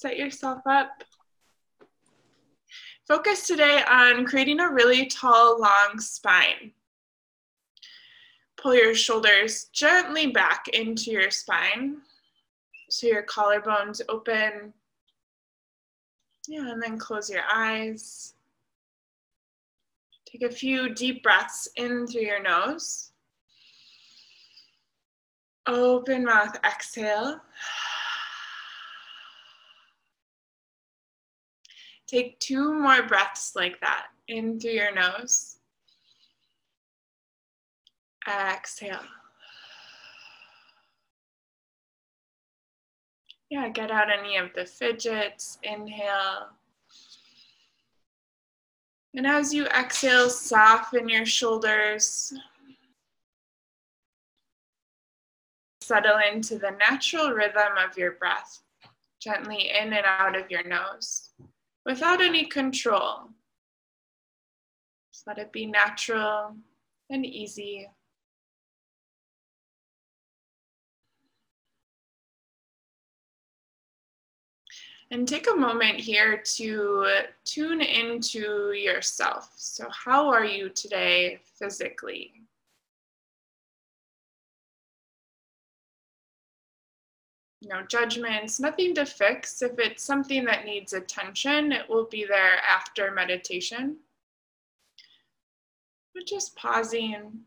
[0.00, 1.04] set yourself up.
[3.06, 6.72] Focus today on creating a really tall, long spine.
[8.56, 11.98] Pull your shoulders gently back into your spine
[12.88, 14.72] so your collarbones open.
[16.48, 18.32] Yeah, and then close your eyes.
[20.24, 23.12] Take a few deep breaths in through your nose.
[25.66, 27.42] Open mouth, exhale.
[32.10, 35.58] Take two more breaths like that in through your nose.
[38.26, 38.98] Exhale.
[43.48, 45.58] Yeah, get out any of the fidgets.
[45.62, 46.48] Inhale.
[49.14, 52.32] And as you exhale, soften your shoulders.
[55.80, 58.62] Settle into the natural rhythm of your breath,
[59.20, 61.30] gently in and out of your nose
[61.84, 63.30] without any control.
[65.12, 66.54] Just let it be natural
[67.10, 67.88] and easy.
[75.12, 77.08] And take a moment here to
[77.44, 79.50] tune into yourself.
[79.56, 82.44] So, how are you today physically?
[87.62, 89.60] No judgments, nothing to fix.
[89.62, 93.96] If it's something that needs attention, it will be there after meditation.
[96.14, 97.40] But just pausing.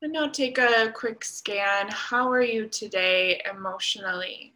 [0.00, 1.88] And now take a quick scan.
[1.90, 4.54] How are you today emotionally?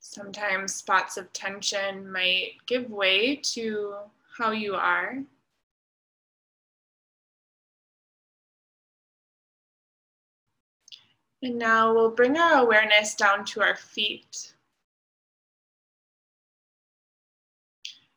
[0.00, 3.94] Sometimes spots of tension might give way to
[4.38, 5.18] how you are.
[11.46, 14.52] And now we'll bring our awareness down to our feet.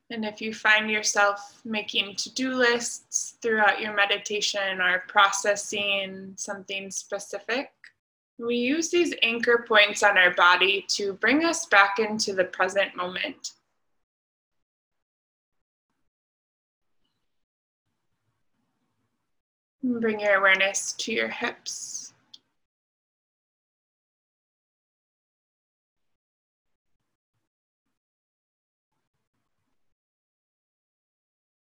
[0.10, 6.90] And if you find yourself making to do lists throughout your meditation or processing something
[6.90, 7.70] specific,
[8.40, 12.96] we use these anchor points on our body to bring us back into the present
[12.96, 13.52] moment.
[19.84, 22.09] bring your awareness to your hips.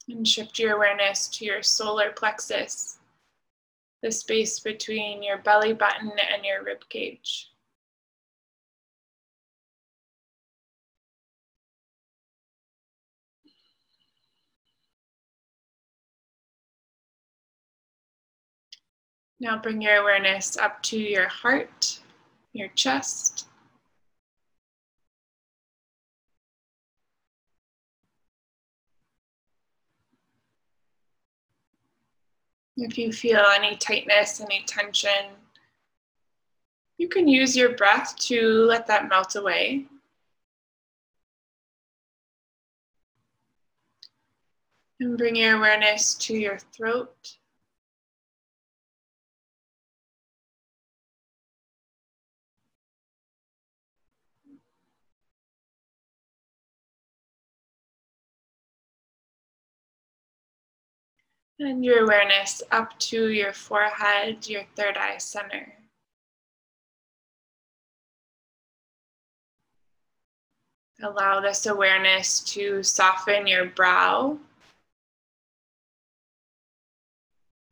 [0.09, 2.99] And shift your awareness to your solar plexus,
[4.03, 7.50] the space between your belly button and your rib cage.
[19.39, 21.99] Now bring your awareness up to your heart,
[22.53, 23.46] your chest,
[32.76, 35.31] If you feel any tightness, any tension,
[36.98, 39.87] you can use your breath to let that melt away.
[45.00, 47.36] And bring your awareness to your throat.
[61.59, 65.72] And your awareness up to your forehead, your third eye center.
[71.03, 74.39] Allow this awareness to soften your brow.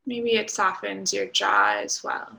[0.06, 2.38] Maybe it softens your jaw as well.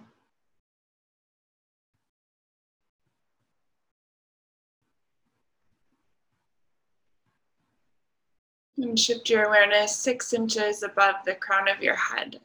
[8.78, 12.42] And shift your awareness six inches above the crown of your head.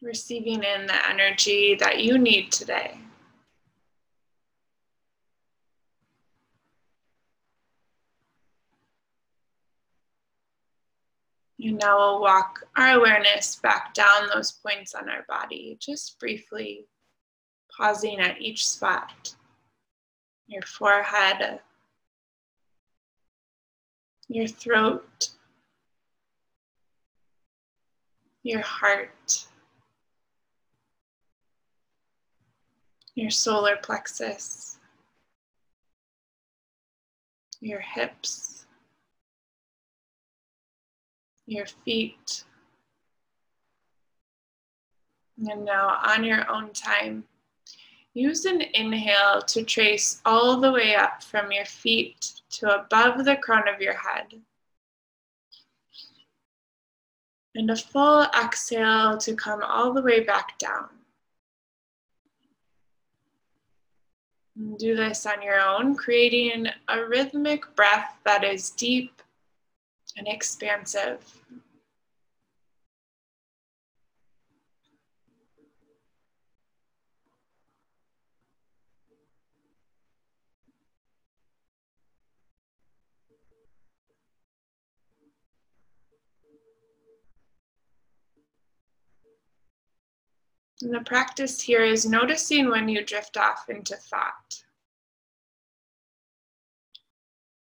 [0.00, 2.98] Receiving in the energy that you need today.
[11.64, 16.86] And now we'll walk our awareness back down those points on our body, just briefly
[17.82, 19.34] pausing at each spot
[20.46, 21.58] your forehead,
[24.28, 25.30] your throat,
[28.44, 29.46] your heart,
[33.16, 34.78] your solar plexus,
[37.60, 38.66] your hips,
[41.46, 42.44] your feet.
[45.48, 47.24] And now, on your own time,
[48.14, 53.36] use an inhale to trace all the way up from your feet to above the
[53.36, 54.26] crown of your head.
[57.54, 60.88] And a full exhale to come all the way back down.
[64.78, 69.22] Do this on your own, creating a rhythmic breath that is deep
[70.16, 71.20] and expansive.
[90.82, 94.64] And the practice here is noticing when you drift off into thought.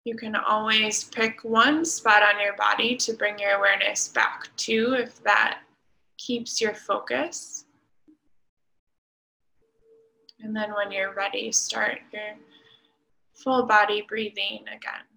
[0.05, 4.95] You can always pick one spot on your body to bring your awareness back to
[4.97, 5.59] if that
[6.17, 7.65] keeps your focus.
[10.39, 12.33] And then when you're ready, start your
[13.35, 15.10] full body breathing again.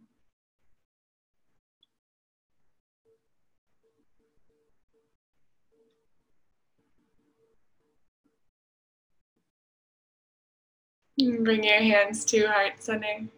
[11.16, 13.28] Bring your hands to heart center.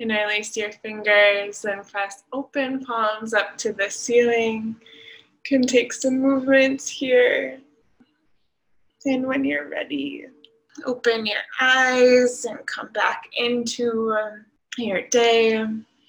[0.00, 4.74] Interlace your fingers and press open palms up to the ceiling.
[5.44, 7.60] Can take some movements here.
[9.04, 10.26] And when you're ready,
[10.84, 14.12] open your eyes and come back into
[14.76, 15.64] your day.